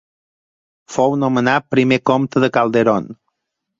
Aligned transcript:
Fou 0.95 1.13
nomenat 1.23 1.67
primer 1.75 1.99
comte 2.11 2.43
de 2.45 2.51
Calderón. 2.57 3.13